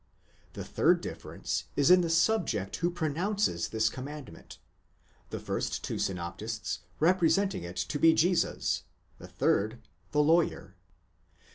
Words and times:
The 0.53 0.63
third 0.65 0.99
difference 0.99 1.65
is 1.75 1.91
in 1.91 2.01
the 2.01 2.09
subject 2.09 2.77
who 2.77 2.89
pronounces 2.89 3.69
this 3.69 3.87
commandment, 3.87 4.57
the 5.29 5.39
first 5.39 5.83
two 5.83 5.99
synoptists 5.99 6.79
re 6.99 7.13
presenting 7.13 7.61
it 7.61 7.77
to 7.77 7.99
be 7.99 8.11
Jesus, 8.15 8.81
the 9.19 9.27
third, 9.27 9.77
the 10.11 10.23
lawyer. 10.23 10.73